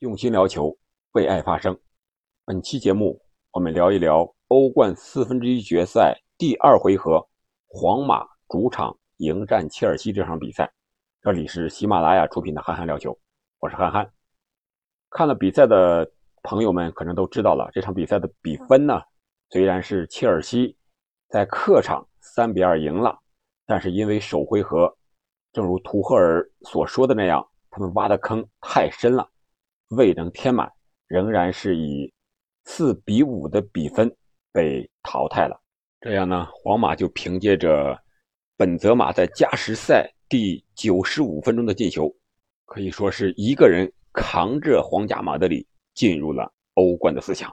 [0.00, 0.76] 用心聊球，
[1.12, 1.78] 为爱发声。
[2.44, 3.20] 本期节目，
[3.52, 7.24] 我们聊一聊欧冠四分之一决赛第二回合，
[7.68, 10.70] 皇马主场迎战切尔西这场比赛。
[11.22, 13.12] 这里是喜马拉雅出品的《憨憨聊球》，
[13.60, 14.10] 我是憨憨。
[15.10, 16.10] 看了比赛的
[16.42, 19.00] 朋友们可能都知道了，这场比赛的比分呢，
[19.50, 20.76] 虽然是切尔西
[21.28, 23.16] 在客场三比二赢了，
[23.64, 24.92] 但是因为首回合，
[25.52, 29.30] 正如图赫尔所说的那样，他们挖的坑太深了。
[29.94, 30.70] 未能填满，
[31.06, 32.12] 仍然是以
[32.64, 34.14] 四比五的比分
[34.52, 35.60] 被淘汰了。
[36.00, 37.98] 这样呢，皇马就凭借着
[38.56, 42.14] 本泽马在加时赛第九十五分钟的进球，
[42.66, 47.50] 可以说是一个人扛着皇家马德里进入了欧冠的四强。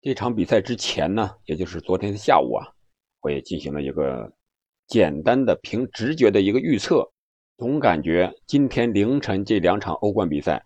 [0.00, 2.66] 这场比赛之前呢，也就是昨天的下午啊，
[3.20, 4.32] 我也进行了一个
[4.86, 7.10] 简单的凭直觉的一个预测，
[7.56, 10.64] 总感觉今天凌晨这两场欧冠比赛。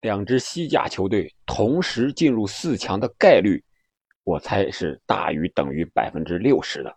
[0.00, 3.64] 两支西甲球队同时进入四强的概率，
[4.22, 6.96] 我猜是大于等于百分之六十的，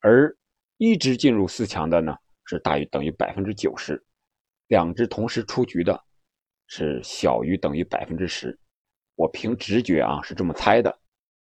[0.00, 0.34] 而
[0.78, 2.16] 一支进入四强的呢
[2.46, 4.02] 是大于等于百分之九十，
[4.68, 6.02] 两支同时出局的
[6.66, 8.58] 是小于等于百分之十。
[9.16, 10.98] 我凭直觉啊是这么猜的。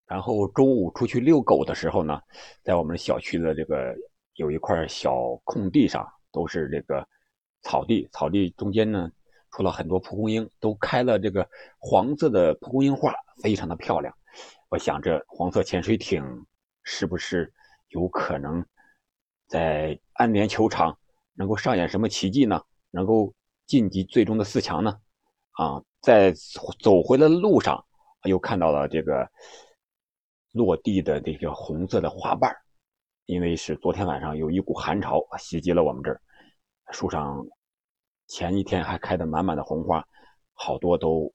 [0.07, 2.21] 然后中午出去遛狗的时候呢，
[2.63, 3.93] 在我们小区的这个
[4.35, 7.05] 有一块小空地上，都是这个
[7.63, 9.11] 草地，草地中间呢。
[9.55, 14.13] 出了很多蒲公英，都开了这个黄色的蒲公英花，非常的漂亮。
[14.67, 16.45] 我想这黄色潜水艇
[16.83, 17.53] 是不是
[17.87, 18.65] 有可能
[19.47, 20.97] 在安联球场
[21.35, 22.61] 能够上演什么奇迹呢？
[22.91, 23.33] 能够
[23.65, 24.99] 晋级最终的四强呢？
[25.51, 26.33] 啊，在
[26.81, 27.81] 走回来的路上
[28.23, 29.25] 又看到了这个
[30.51, 32.53] 落地的这个红色的花瓣，
[33.25, 36.19] 因为是昨天晚上有一股寒潮袭击了我们这儿，
[36.91, 37.41] 树上。
[38.27, 40.05] 前一天还开的满满的红花，
[40.53, 41.33] 好多都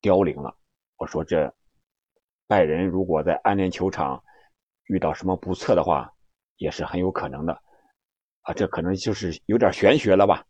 [0.00, 0.54] 凋零了。
[0.96, 1.52] 我说这
[2.46, 4.22] 拜仁如果在安联球场
[4.84, 6.12] 遇到什么不测的话，
[6.56, 7.52] 也是很有可能的
[8.42, 8.54] 啊。
[8.54, 10.44] 这可能就是有点玄学了吧？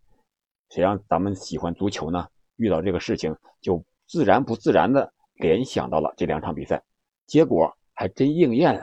[0.71, 2.28] 谁让咱们喜欢足球呢？
[2.57, 6.83] 遇到这个事情就自然不自然的联想到了这两场比赛，
[7.27, 8.83] 结果还真应验了。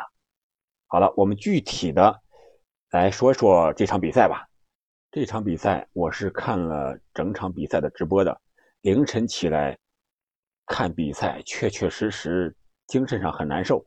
[0.88, 2.22] 好了，我们具体的
[2.90, 4.48] 来说说这场比赛吧。
[5.20, 8.40] 这场比赛我是看了整场比赛的直播的，
[8.82, 9.76] 凌晨起来
[10.68, 12.56] 看比赛，确确实实
[12.86, 13.84] 精神上很难受。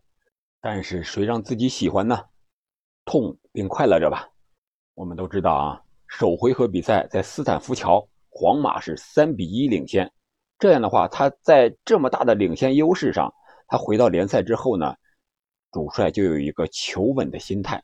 [0.60, 2.20] 但是谁让自己喜欢呢？
[3.04, 4.28] 痛并快乐着吧。
[4.94, 10.10] 我们都知道啊，首回合比赛在斯坦福桥，皇马是三比一领先。
[10.58, 13.32] 这样的话，他在这么大的领先优势上，
[13.68, 14.96] 他回到联赛之后呢，
[15.70, 17.80] 主帅就有一个求稳的心态，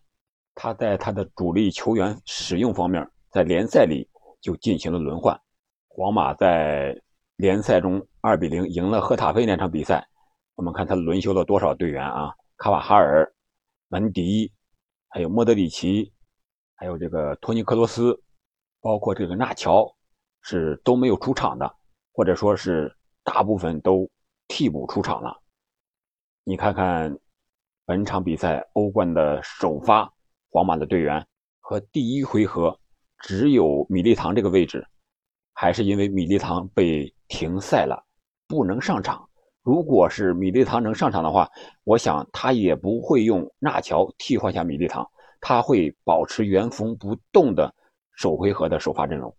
[0.53, 3.09] 他在他的主力球员使用方面。
[3.37, 4.09] 在联赛里
[4.41, 5.39] 就进行了轮换，
[5.89, 6.99] 皇马在
[7.37, 10.09] 联赛中二比零赢了赫塔菲那场比赛，
[10.55, 12.35] 我们看他轮休了多少队员啊？
[12.57, 13.31] 卡瓦哈尔、
[13.89, 14.51] 门迪，
[15.09, 16.11] 还有莫德里奇，
[16.77, 18.19] 还有这个托尼克罗斯，
[18.81, 19.87] 包括这个纳乔，
[20.41, 21.71] 是都没有出场的，
[22.15, 22.91] 或者说是
[23.23, 24.11] 大部分都
[24.49, 25.39] 替补出场了。
[26.43, 27.15] 你看看
[27.85, 30.11] 本场比赛欧冠的首发
[30.49, 31.23] 皇马的队员
[31.61, 32.81] 和第一回合。
[33.19, 34.87] 只有米利唐这个位置，
[35.53, 38.05] 还是因为米利唐被停赛了，
[38.47, 39.29] 不能上场。
[39.63, 41.51] 如果是米利唐能上场的话，
[41.83, 45.09] 我想他也不会用纳乔替换下米利唐，
[45.41, 47.75] 他会保持原封不动的
[48.15, 49.35] 首回合的首发阵容。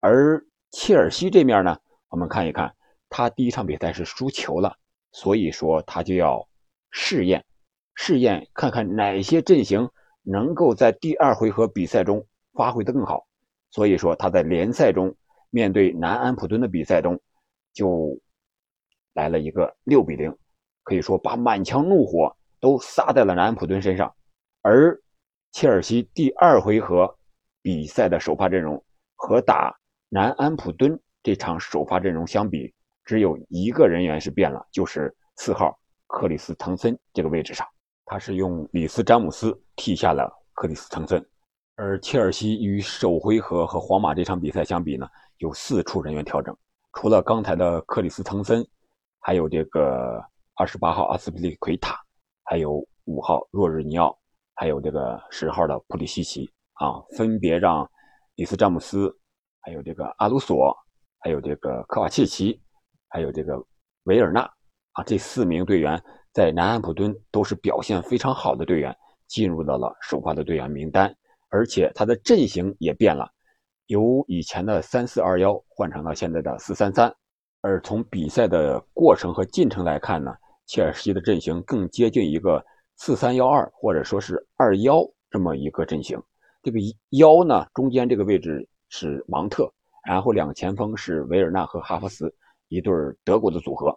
[0.00, 0.40] 而
[0.70, 1.76] 切尔西这面呢，
[2.10, 2.72] 我们看一看，
[3.08, 4.76] 他第一场比赛是输球了，
[5.10, 6.46] 所以说他就要
[6.90, 7.44] 试验，
[7.94, 9.90] 试验看看哪些阵型
[10.22, 12.24] 能够在第二回合比赛中。
[12.54, 13.26] 发挥的更好，
[13.70, 15.14] 所以说他在联赛中
[15.50, 17.20] 面对南安普敦的比赛中，
[17.72, 18.18] 就
[19.12, 20.34] 来了一个六比零，
[20.82, 24.12] 可以说把满腔怒火都撒在了南安普敦身上。
[24.62, 24.98] 而
[25.52, 27.14] 切尔西第二回合
[27.60, 28.82] 比赛的首发阵容
[29.14, 29.76] 和打
[30.08, 32.72] 南安普敦这场首发阵容相比，
[33.04, 37.66] 只有一个人员是变了，就是四号克里斯滕森这个位置上，
[38.04, 41.24] 他是用里斯詹姆斯替下了克里斯滕森。
[41.76, 46.56] 而切尔西与首回合和皇马这场比赛相比呢，有四处人员调整，
[46.92, 48.64] 除了刚才的克里斯滕森，
[49.18, 50.22] 还有这个
[50.54, 52.00] 二十八号阿斯皮利奎塔，
[52.44, 54.16] 还有五号若日尼奥，
[54.54, 57.88] 还有这个十号的普里西奇啊，分别让
[58.36, 59.12] 里斯詹姆斯，
[59.60, 60.72] 还有这个阿鲁索，
[61.18, 62.60] 还有这个科瓦切奇，
[63.08, 63.60] 还有这个
[64.04, 64.42] 维尔纳
[64.92, 66.00] 啊，这四名队员
[66.32, 68.96] 在南安普敦都是表现非常好的队员，
[69.26, 71.12] 进入到了首发的队员名单。
[71.54, 73.30] 而且他的阵型也变了，
[73.86, 77.14] 由以前的三四二幺换成了现在的四三三，
[77.60, 80.34] 而从比赛的过程和进程来看呢，
[80.66, 82.60] 切尔西的阵型更接近一个
[82.96, 86.20] 四三幺二或者说是二幺这么一个阵型。
[86.60, 86.80] 这个
[87.10, 89.72] 幺呢，中间这个位置是芒特，
[90.04, 92.34] 然后两个前锋是维尔纳和哈弗斯，
[92.66, 92.92] 一对
[93.22, 93.96] 德国的组合，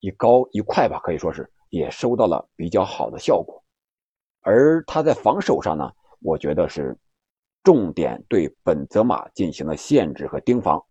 [0.00, 3.64] 一高一快吧，可以说是也收到了比较好的效果。
[4.42, 5.90] 而他在防守上呢，
[6.22, 6.96] 我觉得是
[7.62, 10.82] 重点对本泽马进行了限制和盯防。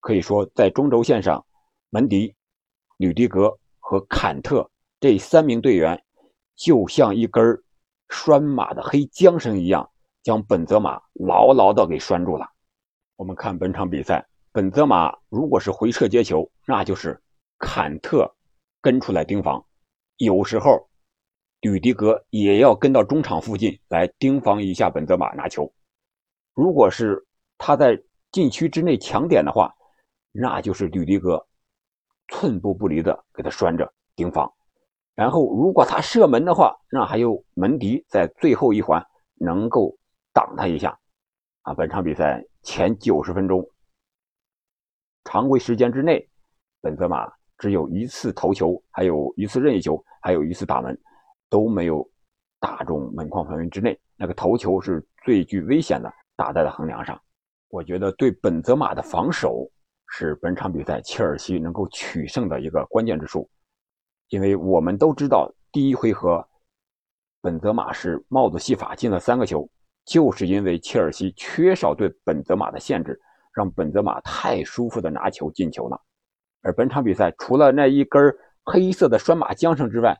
[0.00, 1.44] 可以说，在中轴线上，
[1.90, 2.34] 门迪、
[2.96, 4.68] 吕迪格和坎特
[4.98, 6.02] 这三名队员
[6.56, 7.62] 就像一根
[8.08, 9.88] 拴马的黑缰绳一样，
[10.22, 12.46] 将本泽马牢牢的给拴住了。
[13.16, 17.22] 我们看本场比赛，本泽马如果是回撤接球，那就是
[17.58, 18.34] 坎特
[18.80, 19.64] 跟出来盯防，
[20.16, 20.88] 有时候。
[21.62, 25.72] 吕迪格也要跟到中场附近来盯防一下本泽马拿球。
[26.54, 27.24] 如果是
[27.56, 27.96] 他在
[28.32, 29.72] 禁区之内抢点的话，
[30.32, 31.46] 那就是吕迪格
[32.26, 34.52] 寸步不离的给他拴着盯防。
[35.14, 39.00] 然后如果他射门的话，那还有门迪在最后一环
[39.34, 39.96] 能够
[40.32, 40.98] 挡他一下。
[41.60, 43.64] 啊，本场比赛前九十分钟
[45.22, 46.28] 常规时间之内，
[46.80, 51.00] 本泽马只有一次头球，还有一次任意球，还有一次打门。
[51.52, 52.10] 都没有
[52.58, 57.20] 打中门框范围之内，那个头球是最具危险的，打在了横梁上。
[57.68, 59.70] 我觉得对本泽马的防守
[60.08, 63.46] 是本场比赛切尔西能够取胜的一个关键之处，
[64.30, 66.42] 因为我们都知道第一回合
[67.42, 69.68] 本泽马是帽子戏法进了三个球，
[70.06, 73.20] 就是因为切尔西缺少对本泽马的限制，
[73.54, 76.00] 让本泽马太舒服的拿球进球了。
[76.62, 78.34] 而本场比赛除了那一根
[78.64, 80.18] 黑色的拴马缰绳之外，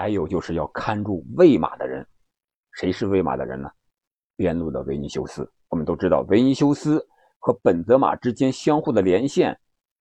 [0.00, 2.06] 还有就是要看住喂马的人，
[2.72, 3.70] 谁是喂马的人呢？
[4.34, 5.46] 边路的维尼修斯。
[5.68, 7.06] 我们都知道，维尼修斯
[7.38, 9.54] 和本泽马之间相互的连线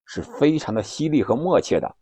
[0.06, 1.96] 是非常的犀利和默契的。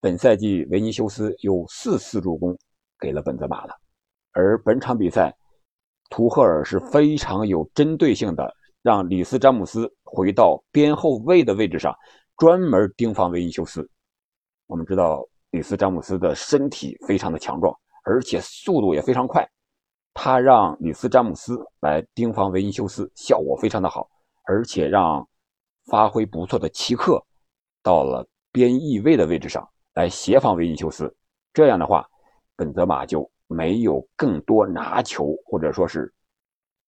[0.00, 2.58] 本赛季维尼修斯有四次助攻
[2.98, 3.72] 给了本泽马了，
[4.32, 5.32] 而本场比赛，
[6.10, 8.52] 图赫尔是非常有针对性的，
[8.82, 11.94] 让里斯詹姆斯回到边后卫的位置上，
[12.38, 13.88] 专门盯防维尼修斯。
[14.66, 15.24] 我们知道。
[15.50, 19.46] 里斯詹姆斯的身体非常的强壮，而且速度也非常快。
[20.12, 24.08] 他让里斯詹姆斯来盯防维尼修斯，效果非常的好，
[24.44, 25.26] 而且让
[25.86, 27.22] 发挥不错的奇克
[27.82, 31.14] 到了边翼位的位置上来协防维尼修斯。
[31.52, 32.08] 这样的话，
[32.56, 36.12] 本泽马就没有更多拿球或者说是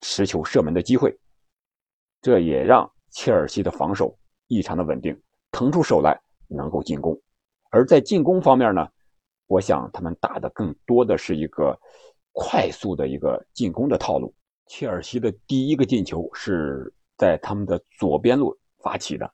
[0.01, 1.15] 持球射门的机会。
[2.21, 4.19] 这也让切尔西的防守
[4.49, 5.19] 异常的稳定，
[5.53, 6.19] 腾出手来
[6.49, 7.19] 能够进攻。
[7.71, 8.89] 而在进攻方面呢，
[9.47, 11.79] 我想他们打的更多的是一个
[12.33, 14.35] 快速的一个进攻的套路。
[14.67, 19.31] 切尔西的第一个进球是在他们的左边路发起的，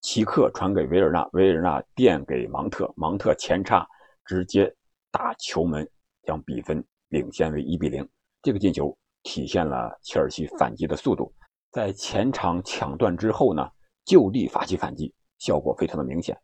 [0.00, 3.86] 齐克传给维尔纳，维尔纳垫给芒特，芒特前插
[4.24, 4.72] 直接
[5.10, 5.88] 打球门，
[6.22, 8.08] 将比分领先为一比零。
[8.40, 11.32] 这个进球体现了切尔西反击的速度，
[11.72, 13.68] 在前场抢断之后呢，
[14.04, 16.38] 就地发起反击，效果非常的明显。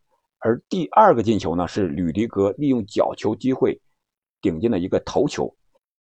[0.45, 3.81] 而第二个进球呢，是吕迪格利用角球机会
[4.43, 5.51] 顶进了一个头球，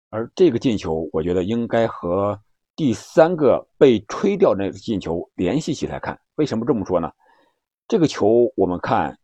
[0.09, 2.41] 而这个进球，我觉得应该和
[2.75, 6.19] 第三个被吹掉那个进球联系起来看。
[6.37, 7.11] 为什么这么说呢？
[7.87, 9.15] 这个球我们看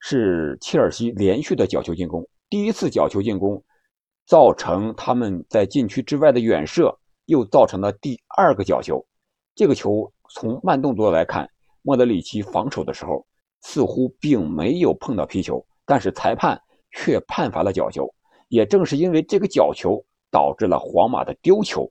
[0.00, 3.62] 是切尔西连续的角球进攻，第一次角球进攻
[4.26, 9.04] 造成他们在禁区之外的远射，又造成了第二个角球。
[9.54, 11.46] 这个球从慢动作来看，
[11.82, 13.26] 莫德里奇防守的时候。
[13.62, 16.60] 似乎并没有碰到皮球，但是裁判
[16.92, 18.12] 却判罚了角球。
[18.48, 21.90] 也正是因为这个角球，导致了皇马的丢球。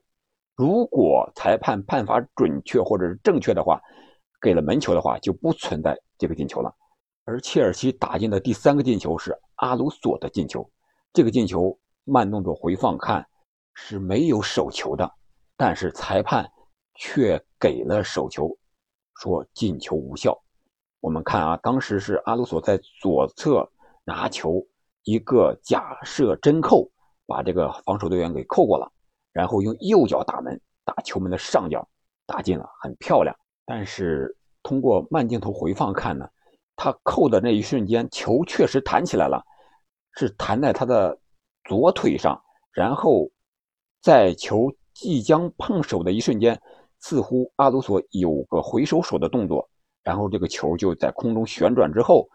[0.54, 3.80] 如果裁判判罚准确或者是正确的话，
[4.40, 6.72] 给了门球的话，就不存在这个进球了。
[7.24, 10.68] 而切尔西打进的第三个进球是阿鲁索的进球，
[11.12, 13.24] 这个进球慢动作回放看
[13.74, 15.10] 是没有手球的，
[15.56, 16.48] 但是裁判
[16.96, 18.56] 却给了手球，
[19.20, 20.41] 说进球无效。
[21.02, 23.68] 我们看啊，当时是阿鲁索在左侧
[24.04, 24.64] 拿球，
[25.02, 26.88] 一个假设真扣，
[27.26, 28.88] 把这个防守队员给扣过了，
[29.32, 31.86] 然后用右脚打门，打球门的上角
[32.24, 33.36] 打进了，很漂亮。
[33.64, 34.32] 但是
[34.62, 36.28] 通过慢镜头回放看呢，
[36.76, 39.44] 他扣的那一瞬间，球确实弹起来了，
[40.14, 41.18] 是弹在他的
[41.64, 42.40] 左腿上，
[42.72, 43.28] 然后
[44.00, 46.62] 在球即将碰手的一瞬间，
[47.00, 49.68] 似乎阿鲁索有个回收手的动作。
[50.02, 52.28] 然后这个球就在空中旋转之后，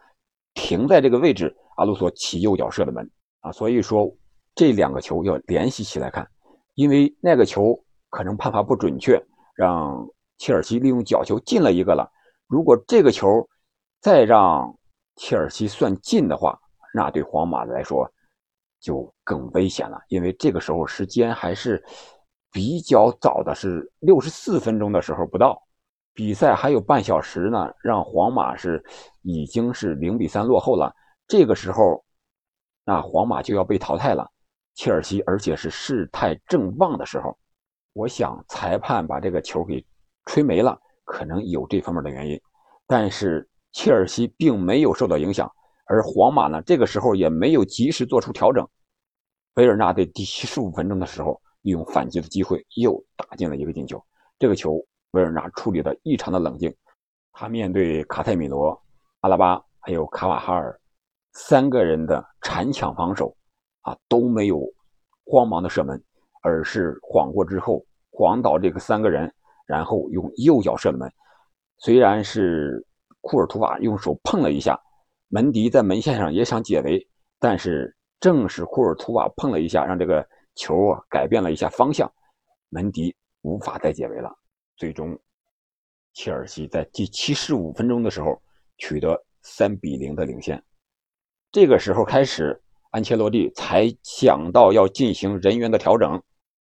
[0.54, 1.56] 停在这个位置。
[1.78, 3.08] 阿鲁索起右脚射的门
[3.42, 4.12] 啊，所以说
[4.56, 6.28] 这两个球要联系起来看，
[6.74, 9.24] 因为那个球可能判罚不准确，
[9.56, 10.04] 让
[10.40, 12.12] 切尔西利用角球进了一个了。
[12.48, 13.48] 如果这个球
[14.02, 14.76] 再让
[15.18, 16.60] 切尔西算进的话，
[16.96, 18.12] 那对皇马来说
[18.80, 21.84] 就更危险了，因为这个时候时间还是
[22.52, 25.62] 比较早的，是六十四分钟的时候不到，
[26.18, 28.84] 比赛还有半小时呢，让皇马是
[29.22, 30.92] 已经是零比三落后了。
[31.28, 32.04] 这个时候，
[32.84, 34.28] 那皇马就要被淘汰了。
[34.74, 37.38] 切尔西，而且是事态正旺的时候，
[37.94, 39.86] 我想裁判把这个球给
[40.26, 42.42] 吹没了，可能有这方面的原因。
[42.88, 45.48] 但是切尔西并没有受到影响，
[45.86, 48.68] 而皇马呢，这个时候也没有及时做出调整。
[49.54, 54.04] 维尔纳在第七十五分钟的时候，利用反击的机会又打进了一个进球。
[54.40, 54.84] 这个球，
[55.18, 56.74] 维尔纳处理的异常的冷静，
[57.34, 58.80] 他面对卡泰米罗、
[59.22, 60.80] 阿拉巴还有卡瓦哈尔
[61.34, 63.36] 三个人的缠抢防守。
[63.82, 64.62] 啊，都没有
[65.24, 66.04] 慌忙的射门，
[66.42, 67.82] 而是晃过之后
[68.12, 69.34] 晃倒这个三个人，
[69.66, 71.10] 然后用右脚射门。
[71.78, 72.86] 虽然是
[73.22, 74.78] 库尔图瓦用手碰了一下，
[75.30, 77.08] 门迪在门线上也想解围，
[77.40, 82.12] 但是正是库尔图瓦碰了一下，让这个球啊改变了一下方向，
[82.68, 84.30] 门迪无法再解围了。
[84.78, 85.20] 最终，
[86.14, 88.42] 切尔西在第七十五分钟的时候
[88.78, 90.64] 取得三比零的领先。
[91.52, 92.62] 这个时候开始。
[92.92, 96.20] 安切洛蒂才想到要进行人员的调整。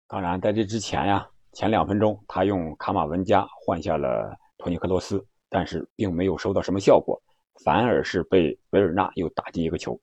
[0.07, 7.19] 当然，在这之前呀，前两分钟他用卡马文加换下了托尼克罗斯，但是并没有收到什么效果，
[7.65, 9.99] 反而是被维尔纳又打进一个球。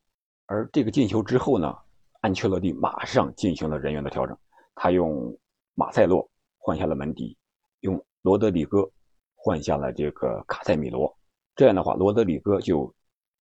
[0.47, 1.73] 而这个进球之后呢，
[2.21, 4.37] 安切洛蒂马上进行了人员的调整，
[4.75, 5.35] 他用
[5.75, 7.39] 马塞洛换下了门迪，
[7.81, 8.91] 用罗德里戈
[9.35, 11.15] 换下了这个卡塞米罗。
[11.55, 12.93] 这样的话，罗德里戈就。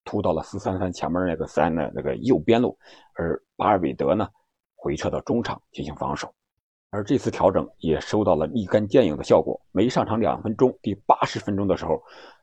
[0.10, 2.78] 突到了四三三前面那个三的那个右边路，
[3.16, 4.26] 而巴尔韦德呢
[4.74, 6.34] 回撤到中场进行防守，
[6.92, 9.60] 而这次调整也收到了立竿见影的效果。
[9.74, 12.02] 没上场两分钟，第八十分钟的时候，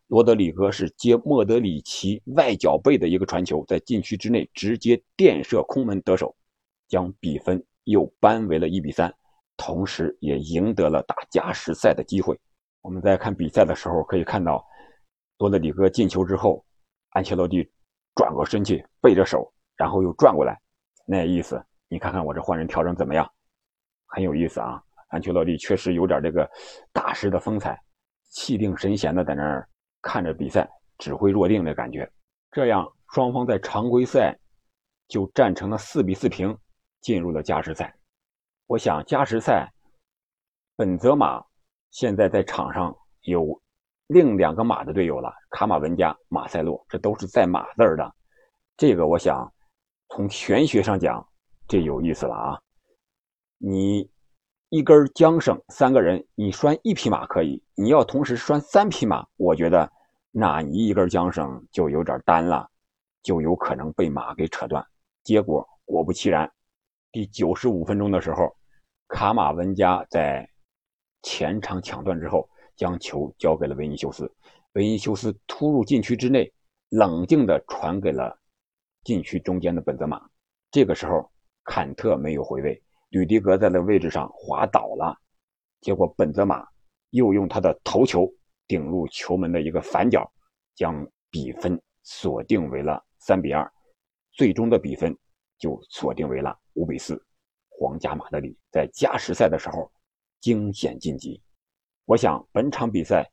[0.09, 6.37] 罗德里戈是接莫德里奇外脚背的一个传球，在禁区之内直接垫射空门得手，
[6.87, 9.11] 将比分又扳为了一比三，
[9.57, 12.39] 同时也赢得了打加时赛的机会。
[12.83, 14.65] 我们在看比赛的时候可以看到，
[15.39, 16.65] 多德里戈进球之后。
[17.11, 17.65] 安切洛蒂
[18.17, 20.61] 转过身去，背着手，然后又转过来，
[21.07, 23.25] 那意思，你看看我这换人调整怎么样？
[24.07, 24.83] 很有意思啊！
[25.11, 26.51] 安切洛蒂确实有点这个
[26.93, 27.81] 大师的风采，
[28.33, 29.69] 气定神闲的在那儿
[30.03, 30.69] 看着比赛，
[30.99, 32.11] 指挥若定的感觉。
[32.51, 34.37] 这样，双方在常规赛
[35.07, 36.59] 就战成了四比四平，
[37.01, 37.95] 进入了加时赛。
[38.67, 39.73] 我想，加时赛，
[40.77, 41.45] 本泽马
[41.91, 43.61] 现在在场上有。
[44.09, 48.15] 另两个马的队友了，卡马文加、马塞洛，这都是带马字儿的。
[48.77, 49.51] 这个我想
[50.11, 51.27] 从玄学上讲，
[51.67, 52.61] 这有意思了啊！
[53.57, 54.11] 你
[54.69, 59.91] 一根缰绳，三个人，你拴一匹马可以，你要同时拴三匹马，我觉得
[60.31, 62.69] 那你一根缰绳就有点单了，
[63.23, 64.87] 就有可能被马给扯断。
[65.23, 66.53] 结果果不其然，
[67.15, 68.53] 第九十五分钟的时候，
[69.07, 70.51] 卡马文加在
[71.23, 72.49] 前场抢断之后。
[72.77, 74.29] 将球交给了维尼修斯，
[74.73, 76.53] 维尼修斯突入禁区之内，
[76.89, 78.37] 冷静地传给了
[79.05, 80.21] 禁区中间的本泽马。
[80.73, 81.31] 这个时候，
[81.63, 85.17] 坎特没有回位，吕迪格在那位置上滑倒了，
[85.83, 86.67] 结果本泽马
[87.11, 88.29] 又用他的头球
[88.67, 90.29] 顶入球门的一个反角，
[90.75, 93.73] 将比分锁定为了三比二，
[94.33, 95.17] 最终的比分
[95.59, 97.23] 就锁定为了五比四。
[97.69, 99.91] 皇家马德里在加时赛的时候
[100.41, 101.43] 惊险晋级。
[102.05, 103.29] 我想本场比赛，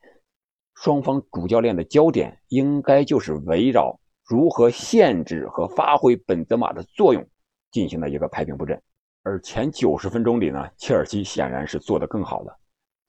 [0.76, 7.24] 双方主教练的焦点应该就是围绕如何限制和发挥本泽马的作用
[7.70, 8.82] 进行的一个排兵布阵。
[9.24, 12.60] 而前九十分钟里呢，切尔西显然是做得更好了，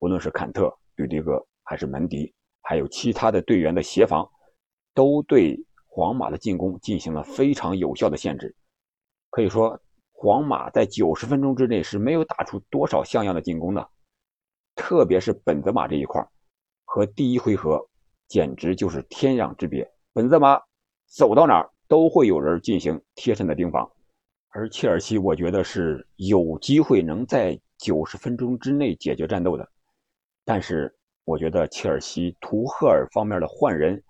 [0.01, 4.29] 无论是坎特、吕迪格还是门迪，还有其他的队员的协防，
[4.93, 8.55] 都对皇马的进攻进行了非常有效的限制。
[9.33, 9.81] 可以说，
[10.13, 13.89] 皇马在九十分钟之内是没有打出多少像样的进攻的。
[14.75, 16.23] 特别是本泽马这一块
[16.85, 17.89] 和第一回合
[18.29, 19.91] 简直就是天壤之别。
[20.13, 20.61] 本泽马
[21.07, 23.91] 走到哪儿都会有人进行贴身的盯防，
[24.51, 29.67] 而切尔西我觉得是有机会能在九十分钟之内解决战斗的。
[30.45, 34.03] 但是我觉得切尔西图赫尔方面的换人，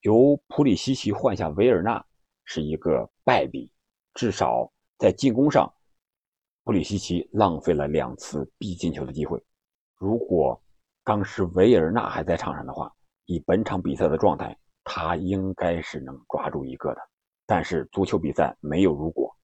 [0.00, 2.02] 由普里西奇换下维尔纳
[2.44, 3.70] 是一个败笔，
[4.14, 5.72] 至少在进攻上，
[6.64, 9.42] 布里西奇浪费了两次必进球的机会。
[9.96, 10.60] 如果
[11.04, 12.92] 当时维尔纳还在场上的话，
[13.26, 17.00] 以本场比赛的状态，他应该是能抓住一个的。
[17.46, 19.34] 但是足球比赛没有如果。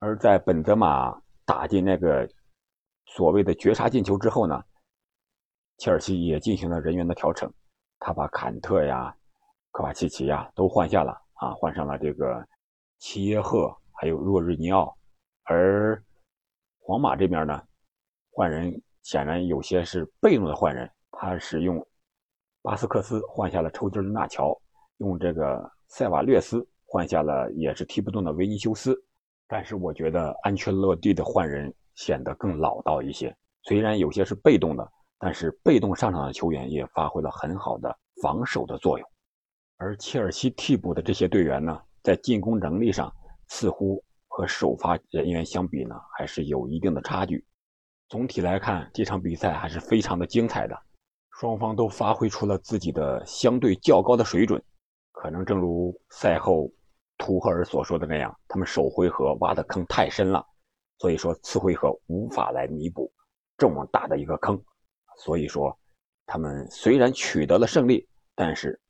[0.00, 2.28] 而在本泽马打进那个
[3.06, 4.62] 所谓的绝杀进球之后呢，
[5.78, 7.52] 切尔西也进行了人员的调整，
[7.98, 9.16] 他把坎特呀、
[9.70, 12.46] 科瓦契奇呀都换下了，啊，换上了这个
[12.98, 13.74] 齐耶赫，
[14.04, 14.94] 还有若日尼奥，
[15.44, 15.98] 而
[16.78, 17.58] 皇马这边呢，
[18.30, 18.70] 换人
[19.02, 21.82] 显然有些是被动的换人，他是用
[22.60, 24.54] 巴斯克斯换下了抽筋的纳乔，
[24.98, 25.58] 用这个
[25.88, 28.94] 塞瓦略斯换下了也是踢不动的维尼修斯，
[29.48, 34.86] 但是我觉得安全落地的换人显得更老道一些，虽然有些是被动的，
[35.18, 39.08] 但是被动上场的球员也发挥了很好的防守的作用。
[39.78, 43.10] 而切尔西替补的这些队员呢，在进攻能力上
[43.48, 47.44] 似乎和首发人员相比呢，还是有一定的差距。
[48.08, 50.76] 总体来看，这场比赛还是非常的精彩的，
[51.38, 54.62] 双方都发挥出了自己的相对较高的水准。
[55.12, 56.70] 可能正如赛后
[57.18, 60.44] 图赫尔所说的那样，他们首回合挖的坑太深了，
[60.98, 63.12] 所以说次回合无法来弥补
[63.56, 64.62] 这么大的一个坑。
[65.18, 65.78] 所以说，
[66.26, 68.80] 他们虽然取得了胜利，但是。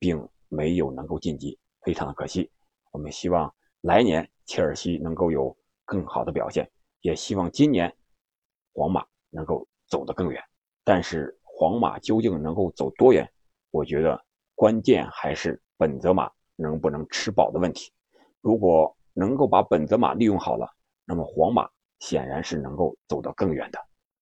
[0.00, 2.48] 并没有能够晋级，非常的可惜。
[2.92, 6.68] 我们希望来年切尔西能够有更好的表现，
[7.00, 7.94] 也希望今年
[8.72, 10.42] 皇马能够走得更远。
[10.84, 13.30] 但是皇马究竟能够走多远，
[13.70, 14.20] 我觉得
[14.54, 17.92] 关键还是本泽马能不能吃饱的问题。
[18.40, 20.68] 如果能够把本泽马利用好了，
[21.04, 21.68] 那么皇马
[22.00, 23.78] 显然是能够走得更远的。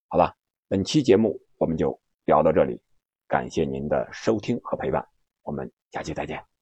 [0.08, 0.34] 好了，
[0.68, 2.80] 本期节目我们就聊到这里，
[3.28, 5.06] 感谢您的收听和陪伴。
[5.42, 6.55] 我们下期再见。